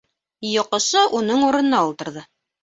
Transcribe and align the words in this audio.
Йоҡосо 0.51 1.03
уның 1.19 1.45
урынына 1.49 1.83
ултырҙы. 1.91 2.25